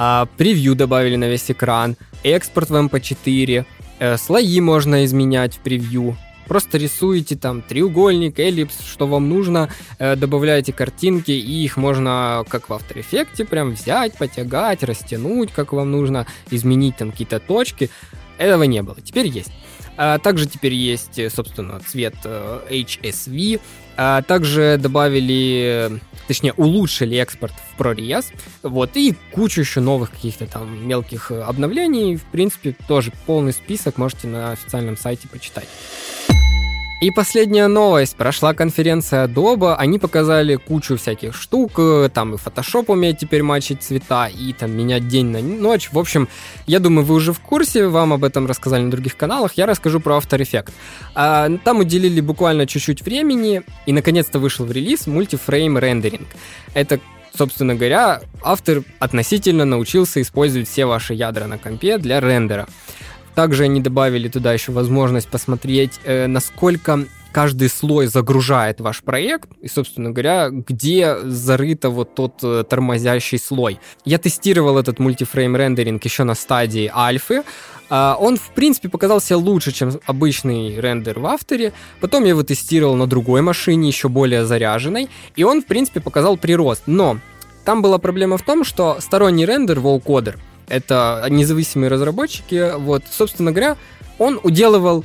А, 0.00 0.26
превью 0.36 0.76
добавили 0.76 1.16
на 1.16 1.28
весь 1.28 1.50
экран, 1.50 1.96
экспорт 2.22 2.70
в 2.70 2.74
MP4, 2.74 3.64
э, 3.98 4.16
слои 4.16 4.60
можно 4.60 5.04
изменять 5.04 5.54
в 5.54 5.58
превью. 5.58 6.16
Просто 6.46 6.78
рисуете 6.78 7.36
там 7.36 7.60
треугольник, 7.60 8.38
эллипс, 8.38 8.80
что 8.80 9.06
вам 9.06 9.28
нужно, 9.28 9.68
э, 9.98 10.16
добавляете 10.16 10.72
картинки, 10.72 11.30
и 11.30 11.64
их 11.64 11.76
можно, 11.76 12.44
как 12.48 12.70
в 12.70 12.72
After 12.72 12.96
Effects, 12.96 13.44
прям 13.44 13.72
взять, 13.72 14.16
потягать, 14.16 14.82
растянуть, 14.82 15.52
как 15.52 15.74
вам 15.74 15.90
нужно, 15.90 16.26
изменить 16.50 16.96
там 16.96 17.10
какие-то 17.10 17.38
точки. 17.38 17.90
Этого 18.38 18.62
не 18.62 18.82
было, 18.82 18.96
теперь 19.02 19.26
есть. 19.26 19.52
А 19.98 20.18
также 20.18 20.46
теперь 20.46 20.74
есть, 20.74 21.20
собственно, 21.34 21.80
цвет 21.80 22.14
э, 22.24 22.60
HSV. 22.70 23.60
А 23.96 24.22
также 24.22 24.78
добавили, 24.80 26.00
точнее, 26.28 26.52
улучшили 26.52 27.16
экспорт 27.16 27.52
в 27.52 27.80
ProRes. 27.80 28.26
Вот, 28.62 28.96
и 28.96 29.16
кучу 29.32 29.60
еще 29.60 29.80
новых 29.80 30.12
каких-то 30.12 30.46
там 30.46 30.86
мелких 30.86 31.32
обновлений. 31.32 32.16
В 32.16 32.22
принципе, 32.26 32.76
тоже 32.86 33.12
полный 33.26 33.52
список 33.52 33.98
можете 33.98 34.28
на 34.28 34.52
официальном 34.52 34.96
сайте 34.96 35.26
почитать. 35.26 35.66
И 37.00 37.12
последняя 37.12 37.68
новость. 37.68 38.16
Прошла 38.16 38.54
конференция 38.54 39.28
Adobe, 39.28 39.72
они 39.76 40.00
показали 40.00 40.56
кучу 40.56 40.96
всяких 40.96 41.32
штук, 41.32 41.78
э, 41.78 42.10
там 42.12 42.34
и 42.34 42.36
Photoshop 42.36 42.86
умеет 42.88 43.18
теперь 43.18 43.44
мачить 43.44 43.84
цвета, 43.84 44.26
и 44.26 44.52
там 44.52 44.72
менять 44.72 45.06
день 45.06 45.26
на 45.26 45.40
ночь. 45.40 45.90
В 45.92 45.98
общем, 45.98 46.28
я 46.66 46.80
думаю, 46.80 47.04
вы 47.04 47.14
уже 47.14 47.32
в 47.32 47.38
курсе, 47.38 47.86
вам 47.86 48.12
об 48.12 48.24
этом 48.24 48.46
рассказали 48.46 48.82
на 48.82 48.90
других 48.90 49.16
каналах, 49.16 49.52
я 49.54 49.66
расскажу 49.66 50.00
про 50.00 50.16
After 50.16 50.40
Effects. 50.40 50.72
А, 51.14 51.48
там 51.62 51.78
уделили 51.78 52.20
буквально 52.20 52.66
чуть-чуть 52.66 53.02
времени, 53.02 53.62
и 53.86 53.92
наконец-то 53.92 54.40
вышел 54.40 54.66
в 54.66 54.72
релиз 54.72 55.06
мультифрейм 55.06 55.78
рендеринг. 55.78 56.26
Это 56.74 56.98
собственно 57.36 57.76
говоря, 57.76 58.20
автор 58.42 58.82
относительно 58.98 59.64
научился 59.64 60.20
использовать 60.20 60.68
все 60.68 60.86
ваши 60.86 61.14
ядра 61.14 61.46
на 61.46 61.58
компе 61.58 61.98
для 61.98 62.18
рендера. 62.18 62.66
Также 63.38 63.62
они 63.62 63.80
добавили 63.80 64.26
туда 64.26 64.52
еще 64.52 64.72
возможность 64.72 65.28
посмотреть, 65.28 66.00
э, 66.02 66.26
насколько 66.26 67.04
каждый 67.30 67.68
слой 67.68 68.08
загружает 68.08 68.80
ваш 68.80 69.04
проект, 69.04 69.48
и, 69.62 69.68
собственно 69.68 70.10
говоря, 70.10 70.48
где 70.50 71.16
зарыто 71.22 71.90
вот 71.90 72.16
тот 72.16 72.40
э, 72.42 72.64
тормозящий 72.68 73.38
слой. 73.38 73.78
Я 74.04 74.18
тестировал 74.18 74.76
этот 74.76 74.98
мультифрейм 74.98 75.54
рендеринг 75.54 76.04
еще 76.04 76.24
на 76.24 76.34
стадии 76.34 76.90
альфы, 76.92 77.44
Uh, 77.90 78.16
он, 78.20 78.36
в 78.36 78.50
принципе, 78.50 78.90
показался 78.90 79.38
лучше, 79.38 79.72
чем 79.72 79.98
обычный 80.04 80.78
рендер 80.78 81.20
в 81.20 81.26
авторе. 81.26 81.72
Потом 82.02 82.24
я 82.24 82.30
его 82.30 82.42
тестировал 82.42 82.96
на 82.96 83.06
другой 83.06 83.40
машине, 83.40 83.88
еще 83.88 84.10
более 84.10 84.44
заряженной, 84.44 85.08
и 85.36 85.42
он, 85.42 85.62
в 85.62 85.64
принципе, 85.64 86.00
показал 86.00 86.36
прирост. 86.36 86.82
Но 86.84 87.18
там 87.64 87.80
была 87.80 87.96
проблема 87.96 88.36
в 88.36 88.42
том, 88.42 88.62
что 88.62 88.98
сторонний 89.00 89.46
рендер, 89.46 89.78
Wallcoder, 89.78 90.36
это 90.68 91.26
независимые 91.28 91.90
разработчики, 91.90 92.72
вот, 92.76 93.04
собственно 93.10 93.52
говоря, 93.52 93.76
он 94.18 94.40
уделывал 94.42 95.04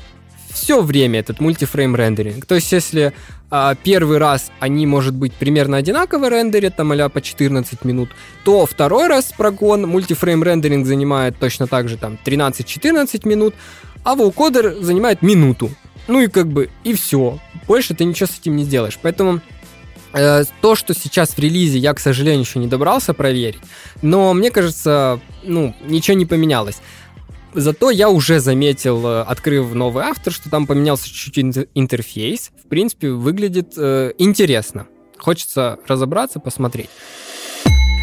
все 0.53 0.81
время 0.81 1.19
этот 1.19 1.39
мультифрейм 1.39 1.95
рендеринг. 1.95 2.45
То 2.45 2.55
есть, 2.55 2.71
если 2.71 3.13
а, 3.49 3.75
первый 3.75 4.17
раз 4.19 4.51
они, 4.59 4.85
может 4.85 5.13
быть, 5.13 5.33
примерно 5.33 5.77
одинаково 5.77 6.29
рендерят, 6.29 6.75
там, 6.75 6.91
а 6.91 7.09
по 7.09 7.21
14 7.21 7.85
минут, 7.85 8.09
то 8.43 8.65
второй 8.65 9.07
раз 9.07 9.33
прогон 9.35 9.87
мультифрейм 9.87 10.43
рендеринг 10.43 10.85
занимает 10.85 11.37
точно 11.39 11.67
так 11.67 11.89
же, 11.89 11.97
там, 11.97 12.17
13-14 12.23 13.27
минут, 13.27 13.55
а 14.03 14.15
вулкодер 14.15 14.75
занимает 14.79 15.21
минуту. 15.21 15.71
Ну 16.07 16.21
и 16.21 16.27
как 16.27 16.47
бы, 16.47 16.69
и 16.83 16.93
все. 16.93 17.39
Больше 17.67 17.93
ты 17.93 18.03
ничего 18.05 18.27
с 18.27 18.39
этим 18.39 18.55
не 18.55 18.63
сделаешь. 18.63 18.99
Поэтому 19.01 19.39
то, 20.13 20.75
что 20.75 20.93
сейчас 20.93 21.31
в 21.31 21.39
релизе, 21.39 21.79
я, 21.79 21.93
к 21.93 21.99
сожалению, 21.99 22.41
еще 22.41 22.59
не 22.59 22.67
добрался 22.67 23.13
проверить, 23.13 23.61
но 24.01 24.33
мне 24.33 24.51
кажется, 24.51 25.19
ну, 25.43 25.75
ничего 25.85 26.15
не 26.15 26.25
поменялось. 26.25 26.77
Зато 27.55 27.91
я 27.91 28.09
уже 28.09 28.39
заметил, 28.39 29.05
э, 29.05 29.21
открыв 29.21 29.73
новый 29.73 30.05
автор, 30.05 30.33
что 30.33 30.49
там 30.49 30.65
поменялся 30.65 31.07
чуть-чуть 31.07 31.67
интерфейс. 31.75 32.51
В 32.63 32.67
принципе, 32.67 33.11
выглядит 33.11 33.73
э, 33.77 34.13
интересно. 34.17 34.87
Хочется 35.17 35.77
разобраться, 35.87 36.39
посмотреть. 36.39 36.89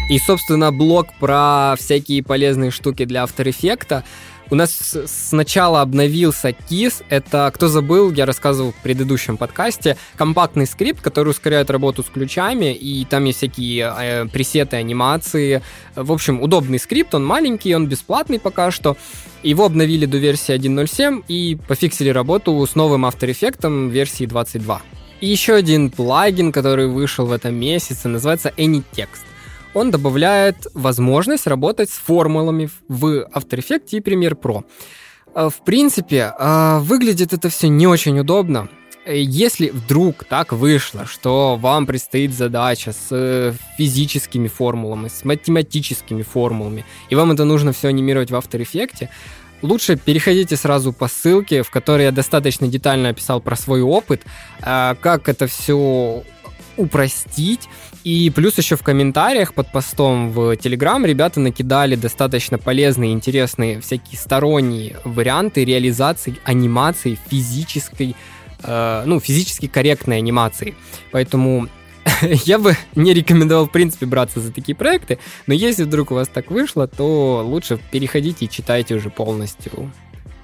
И, 0.09 0.19
собственно, 0.19 0.71
блог 0.71 1.07
про 1.19 1.75
всякие 1.77 2.23
полезные 2.23 2.71
штуки 2.71 3.05
для 3.05 3.23
After 3.23 3.45
Effects 3.45 4.03
у 4.51 4.55
нас 4.55 4.97
сначала 5.05 5.81
обновился 5.81 6.49
KISS. 6.49 7.05
Это, 7.07 7.49
кто 7.55 7.69
забыл, 7.69 8.11
я 8.11 8.25
рассказывал 8.25 8.73
в 8.73 8.75
предыдущем 8.75 9.37
подкасте, 9.37 9.95
компактный 10.17 10.67
скрипт, 10.67 11.01
который 11.01 11.29
ускоряет 11.29 11.69
работу 11.69 12.03
с 12.03 12.07
ключами, 12.07 12.73
и 12.73 13.05
там 13.05 13.23
есть 13.23 13.37
всякие 13.37 13.93
э, 13.97 14.25
пресеты, 14.25 14.75
анимации. 14.75 15.61
В 15.95 16.11
общем, 16.11 16.41
удобный 16.41 16.79
скрипт, 16.79 17.15
он 17.15 17.25
маленький, 17.25 17.73
он 17.73 17.87
бесплатный 17.87 18.39
пока 18.39 18.71
что. 18.71 18.97
Его 19.41 19.65
обновили 19.65 20.05
до 20.05 20.17
версии 20.17 20.53
1.07 20.53 21.23
и 21.29 21.57
пофиксили 21.67 22.09
работу 22.09 22.67
с 22.69 22.75
новым 22.75 23.05
After 23.05 23.29
Effects 23.31 23.89
версии 23.89 24.25
22. 24.25 24.81
И 25.21 25.27
еще 25.27 25.53
один 25.53 25.89
плагин, 25.89 26.51
который 26.51 26.87
вышел 26.87 27.25
в 27.25 27.31
этом 27.31 27.55
месяце, 27.55 28.09
называется 28.09 28.51
AnyText 28.57 29.30
он 29.73 29.91
добавляет 29.91 30.67
возможность 30.73 31.47
работать 31.47 31.89
с 31.89 31.93
формулами 31.93 32.69
в 32.87 33.27
After 33.33 33.57
Effects 33.59 33.89
и 33.91 33.99
Premiere 33.99 34.37
Pro. 34.39 34.63
Э, 35.33 35.49
в 35.49 35.63
принципе, 35.63 36.33
э, 36.37 36.79
выглядит 36.79 37.33
это 37.33 37.49
все 37.49 37.67
не 37.69 37.87
очень 37.87 38.19
удобно. 38.19 38.69
Если 39.07 39.69
вдруг 39.69 40.25
так 40.25 40.53
вышло, 40.53 41.07
что 41.07 41.55
вам 41.55 41.87
предстоит 41.87 42.33
задача 42.33 42.93
с 42.93 43.55
физическими 43.75 44.47
формулами, 44.47 45.07
с 45.07 45.25
математическими 45.25 46.21
формулами, 46.21 46.85
и 47.09 47.15
вам 47.15 47.31
это 47.31 47.43
нужно 47.43 47.73
все 47.73 47.87
анимировать 47.87 48.29
в 48.29 48.35
After 48.35 48.61
Effects, 48.61 49.09
лучше 49.63 49.95
переходите 49.95 50.55
сразу 50.55 50.93
по 50.93 51.07
ссылке, 51.07 51.63
в 51.63 51.71
которой 51.71 52.03
я 52.03 52.11
достаточно 52.11 52.67
детально 52.67 53.09
описал 53.09 53.41
про 53.41 53.55
свой 53.55 53.81
опыт, 53.81 54.21
э, 54.61 54.95
как 55.01 55.29
это 55.29 55.47
все 55.47 56.23
упростить. 56.81 57.69
И 58.03 58.31
плюс 58.31 58.57
еще 58.57 58.75
в 58.75 58.83
комментариях 58.83 59.53
под 59.53 59.71
постом 59.71 60.31
в 60.31 60.53
Telegram 60.53 61.05
ребята 61.05 61.39
накидали 61.39 61.95
достаточно 61.95 62.57
полезные, 62.57 63.13
интересные 63.13 63.79
всякие 63.79 64.17
сторонние 64.17 64.97
варианты 65.03 65.63
реализации 65.63 66.37
анимации 66.43 67.17
физической, 67.29 68.15
э, 68.63 69.03
ну, 69.05 69.19
физически 69.19 69.67
корректной 69.67 70.17
анимации. 70.17 70.75
Поэтому 71.11 71.67
я 72.21 72.57
бы 72.57 72.75
не 72.95 73.13
рекомендовал, 73.13 73.67
в 73.67 73.71
принципе, 73.71 74.05
браться 74.07 74.39
за 74.39 74.51
такие 74.51 74.75
проекты, 74.75 75.19
но 75.45 75.53
если 75.53 75.83
вдруг 75.83 76.11
у 76.11 76.15
вас 76.15 76.27
так 76.27 76.49
вышло, 76.49 76.87
то 76.87 77.43
лучше 77.45 77.79
переходите 77.91 78.45
и 78.45 78.49
читайте 78.49 78.95
уже 78.95 79.09
полностью 79.09 79.91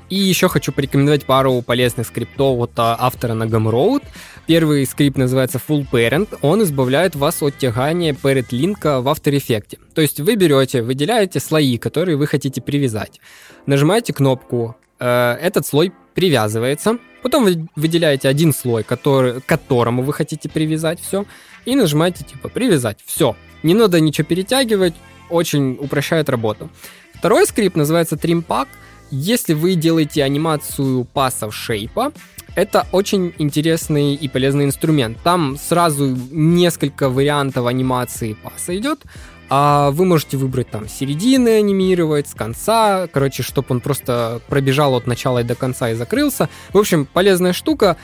и 0.09 0.15
еще 0.15 0.47
хочу 0.47 0.71
порекомендовать 0.71 1.25
пару 1.25 1.61
полезных 1.61 2.07
скриптов 2.07 2.59
от 2.59 2.71
а, 2.77 2.95
автора 2.99 3.33
на 3.33 3.43
Gumroad. 3.43 4.03
Первый 4.47 4.85
скрипт 4.85 5.17
называется 5.17 5.59
Full 5.67 5.85
Parent. 5.91 6.39
Он 6.41 6.63
избавляет 6.63 7.15
вас 7.15 7.43
от 7.43 7.57
тягания 7.57 8.13
parent 8.13 8.47
линка 8.51 9.01
в 9.01 9.07
After 9.09 9.33
Effects. 9.33 9.77
То 9.93 9.99
есть 9.99 10.21
вы 10.21 10.35
берете, 10.35 10.81
выделяете 10.81 11.41
слои, 11.41 11.77
которые 11.77 12.15
вы 12.15 12.27
хотите 12.27 12.61
привязать. 12.61 13.19
Нажимаете 13.65 14.13
кнопку, 14.13 14.77
э, 14.99 15.37
этот 15.41 15.67
слой 15.67 15.91
привязывается. 16.15 16.97
Потом 17.23 17.43
вы 17.43 17.67
выделяете 17.75 18.29
один 18.29 18.53
слой, 18.53 18.83
который, 18.83 19.41
к 19.41 19.45
которому 19.45 20.01
вы 20.01 20.13
хотите 20.13 20.47
привязать 20.47 21.01
все. 21.01 21.25
И 21.65 21.75
нажимаете 21.75 22.23
типа 22.23 22.47
привязать. 22.47 22.99
Все. 23.05 23.35
Не 23.63 23.73
надо 23.73 23.99
ничего 23.99 24.25
перетягивать. 24.25 24.93
Очень 25.29 25.73
упрощает 25.77 26.29
работу. 26.29 26.69
Второй 27.15 27.47
скрипт 27.47 27.75
называется 27.75 28.15
Trim 28.15 28.45
Pack. 28.47 28.69
Если 29.11 29.53
вы 29.53 29.75
делаете 29.75 30.23
анимацию 30.23 31.03
пасов 31.03 31.53
шейпа, 31.53 32.13
это 32.57 32.87
очень 32.91 33.35
интересный 33.37 34.15
и 34.15 34.27
полезный 34.27 34.65
инструмент. 34.65 35.19
Там 35.23 35.57
сразу 35.57 36.17
несколько 36.31 37.07
вариантов 37.07 37.67
анимации 37.67 38.33
паса 38.33 38.75
идет. 38.75 39.03
А 39.49 39.91
вы 39.91 40.05
можете 40.05 40.37
выбрать 40.37 40.71
там 40.71 40.89
середины 40.89 41.49
анимировать, 41.59 42.27
с 42.27 42.33
конца, 42.33 43.07
короче, 43.13 43.43
чтобы 43.43 43.67
он 43.69 43.79
просто 43.79 44.41
пробежал 44.47 44.95
от 44.95 45.05
начала 45.05 45.39
и 45.39 45.43
до 45.43 45.53
конца 45.53 45.91
и 45.91 45.93
закрылся. 45.93 46.49
В 46.73 46.79
общем, 46.79 47.05
полезная 47.05 47.53
штука. 47.53 47.95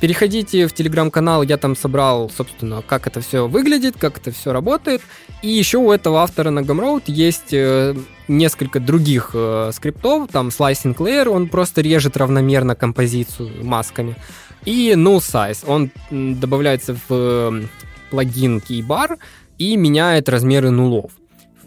Переходите 0.00 0.66
в 0.66 0.72
телеграм-канал, 0.72 1.42
я 1.42 1.56
там 1.56 1.76
собрал, 1.76 2.30
собственно, 2.30 2.82
как 2.82 3.06
это 3.06 3.20
все 3.20 3.46
выглядит, 3.46 3.96
как 3.98 4.18
это 4.18 4.30
все 4.30 4.52
работает. 4.52 5.02
И 5.42 5.48
еще 5.48 5.78
у 5.78 5.92
этого 5.92 6.22
автора 6.22 6.50
на 6.50 6.60
Gumroad 6.60 7.04
есть 7.06 7.52
э, 7.52 7.94
несколько 8.28 8.80
других 8.80 9.30
э, 9.34 9.70
скриптов, 9.74 10.30
там 10.30 10.48
Slicing 10.48 10.96
Layer, 10.96 11.28
он 11.28 11.48
просто 11.48 11.80
режет 11.80 12.16
равномерно 12.16 12.74
композицию 12.74 13.64
масками. 13.64 14.16
И 14.64 14.92
Null 14.92 15.18
Size, 15.18 15.64
он 15.66 15.90
добавляется 16.10 16.94
в 16.94 17.00
э, 17.10 17.62
плагин 18.10 18.58
Keybar 18.58 19.18
и 19.58 19.76
меняет 19.76 20.28
размеры 20.28 20.70
нулов. 20.70 21.12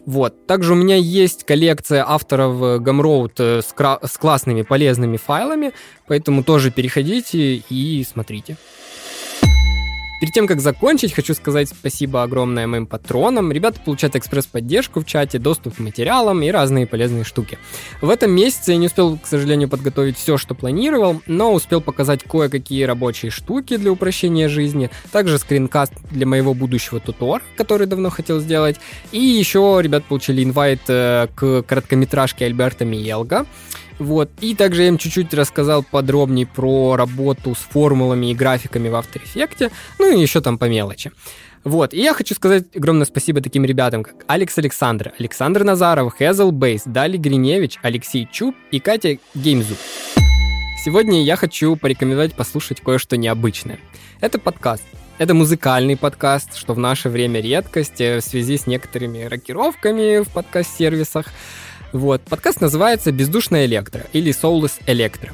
Вот. 0.07 0.47
Также 0.47 0.71
у 0.71 0.75
меня 0.75 0.95
есть 0.95 1.43
коллекция 1.43 2.05
авторов 2.07 2.61
э, 2.61 2.77
Gumroad 2.77 3.33
э, 3.39 3.61
с, 3.61 3.75
с 4.09 4.17
классными 4.17 4.61
полезными 4.61 5.17
файлами, 5.17 5.73
поэтому 6.07 6.45
тоже 6.45 6.71
переходите 6.71 7.55
и 7.69 8.05
смотрите. 8.09 8.55
Перед 10.19 10.33
тем, 10.33 10.47
как 10.47 10.61
закончить, 10.61 11.13
хочу 11.13 11.35
сказать 11.35 11.69
спасибо 11.69 12.23
огромное 12.23 12.65
моим 12.65 12.87
патронам. 12.87 13.51
Ребята 13.51 13.79
получают 13.79 14.15
экспресс-поддержку 14.15 15.01
в 15.01 15.05
чате, 15.05 15.37
доступ 15.37 15.75
к 15.75 15.79
материалам 15.79 16.41
и 16.41 16.49
разные 16.49 16.87
полезные 16.87 17.23
штуки. 17.23 17.59
В 18.01 18.09
этом 18.09 18.31
месяце 18.31 18.71
я 18.71 18.77
не 18.77 18.87
успел, 18.87 19.19
к 19.19 19.27
сожалению, 19.27 19.69
подготовить 19.69 20.17
все, 20.17 20.37
что 20.37 20.55
планировал, 20.55 21.21
но 21.27 21.53
успел 21.53 21.81
показать 21.81 22.23
кое-какие 22.23 22.83
рабочие 22.85 23.29
штуки 23.29 23.77
для 23.77 23.91
упрощения 23.91 24.49
жизни, 24.49 24.89
также 25.11 25.37
скринкаст 25.37 25.93
для 26.09 26.25
моего 26.25 26.55
будущего 26.55 26.99
тутора, 26.99 27.43
который 27.55 27.85
давно 27.85 28.09
хотел 28.09 28.39
сделать, 28.39 28.77
и 29.11 29.19
еще 29.19 29.79
ребят 29.81 30.03
получили 30.05 30.43
инвайт 30.43 30.81
э, 30.87 31.27
к 31.35 31.61
короткометражке 31.61 32.45
Альберта 32.45 32.85
Миелга. 32.85 33.45
Вот. 33.99 34.29
И 34.41 34.55
также 34.55 34.83
я 34.83 34.87
им 34.89 34.97
чуть-чуть 34.97 35.33
рассказал 35.33 35.83
подробнее 35.83 36.45
про 36.45 36.95
работу 36.95 37.55
с 37.55 37.59
формулами 37.59 38.31
и 38.31 38.35
графиками 38.35 38.89
в 38.89 38.93
After 38.93 39.21
Effects, 39.23 39.71
ну 39.99 40.15
и 40.15 40.21
еще 40.21 40.41
там 40.41 40.57
по 40.57 40.65
мелочи. 40.65 41.11
Вот, 41.63 41.93
и 41.93 42.01
я 42.01 42.13
хочу 42.13 42.33
сказать 42.33 42.63
огромное 42.75 43.05
спасибо 43.05 43.41
таким 43.41 43.65
ребятам, 43.65 44.03
как 44.03 44.15
Алекс 44.27 44.57
Александр, 44.57 45.11
Александр 45.19 45.65
Назаров, 45.65 46.13
Хезл 46.17 46.51
Бейс, 46.51 46.83
Дали 46.85 47.17
Гриневич, 47.17 47.77
Алексей 47.81 48.25
Чуб 48.31 48.55
и 48.71 48.79
Катя 48.79 49.17
Геймзу. 49.35 49.75
Сегодня 50.85 51.23
я 51.23 51.35
хочу 51.35 51.75
порекомендовать 51.75 52.35
послушать 52.35 52.79
кое-что 52.79 53.17
необычное. 53.17 53.79
Это 54.21 54.39
подкаст. 54.39 54.83
Это 55.17 55.33
музыкальный 55.33 55.97
подкаст, 55.97 56.55
что 56.55 56.73
в 56.73 56.79
наше 56.79 57.09
время 57.09 57.41
редкость 57.41 57.99
э, 57.99 58.19
в 58.19 58.21
связи 58.21 58.57
с 58.57 58.67
некоторыми 58.67 59.23
рокировками 59.23 60.23
в 60.23 60.29
подкаст-сервисах. 60.29 61.25
Вот. 61.93 62.21
Подкаст 62.23 62.61
называется 62.61 63.11
«Бездушная 63.11 63.65
электро» 63.65 64.05
или 64.13 64.31
«Soulless 64.31 64.73
Electro». 64.85 65.31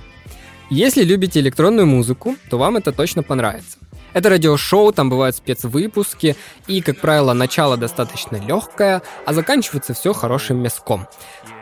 Если 0.70 1.04
любите 1.04 1.40
электронную 1.40 1.88
музыку, 1.88 2.36
то 2.50 2.58
вам 2.58 2.78
это 2.78 2.92
точно 2.92 3.24
понравится. 3.24 3.78
Это 4.14 4.30
радиошоу, 4.30 4.92
там 4.92 5.10
бывают 5.10 5.36
спецвыпуски, 5.36 6.36
и, 6.68 6.82
как 6.82 7.00
правило, 7.00 7.34
начало 7.34 7.78
достаточно 7.78 8.38
легкое, 8.38 9.02
а 9.26 9.34
заканчивается 9.34 9.94
все 9.94 10.14
хорошим 10.14 10.58
мяском. 10.58 11.08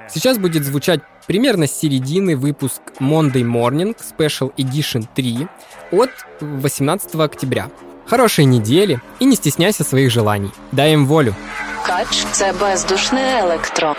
Сейчас 0.10 0.38
будет 0.38 0.65
звучать 0.65 0.99
примерно 1.27 1.67
с 1.67 1.80
середины 1.80 2.36
выпуск 2.36 2.82
Monday 2.99 3.43
Morning 3.43 3.95
Special 3.97 4.54
Edition 4.58 5.08
3 5.15 5.47
от 5.91 6.10
18 6.41 7.15
октября. 7.15 7.69
Хорошей 8.06 8.43
недели 8.43 8.99
и 9.21 9.25
не 9.25 9.36
стесняйся 9.36 9.86
своих 9.86 10.12
желаний. 10.12 10.51
Дай 10.73 10.93
им 10.93 11.06
волю. 11.06 11.34
Кач 11.86 12.26
це 12.32 12.54
бездушне 12.54 13.39
електро. 13.44 13.96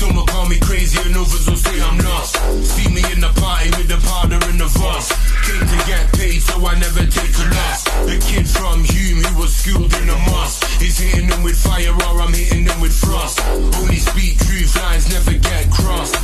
Someone 0.00 0.26
call 0.26 0.46
me 0.52 0.58
crazy 0.58 0.98
and 1.06 1.16
others 1.16 1.44
will 1.48 1.60
say 1.66 1.76
I'm 1.88 1.98
lost. 2.08 2.34
See 2.72 2.88
me 2.96 3.02
in 3.14 3.20
the 3.26 3.32
party 3.42 3.70
with 3.76 3.88
the 3.94 4.00
powder 4.08 4.40
in 4.50 4.56
the 4.62 4.68
vase. 4.78 5.10
Came 5.46 5.66
to 5.72 5.78
get 5.90 6.04
paid, 6.18 6.40
so 6.48 6.54
I 6.70 6.74
never 6.84 7.04
take 7.18 7.34
a 7.44 7.46
loss. 7.56 7.80
The 8.10 8.18
kid 8.28 8.46
from 8.56 8.76
Hume 8.92 9.22
who 9.24 9.32
was 9.40 9.52
schooled 9.60 9.94
in 10.00 10.08
a 10.16 10.18
mosque 10.30 10.60
is 10.82 10.98
hitting 10.98 11.28
them 11.30 11.42
with 11.46 11.58
fire, 11.66 11.94
or 12.06 12.14
I'm 12.24 12.34
hitting 12.40 12.64
them 12.68 12.80
with 12.80 12.94
frost. 13.04 13.38
Only 13.78 14.00
speak 14.10 14.34
truth, 14.46 14.72
lines 14.82 15.06
never 15.14 15.34
get 15.48 15.64
crossed. 15.70 16.16